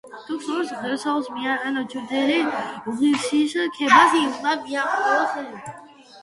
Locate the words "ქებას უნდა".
3.77-4.57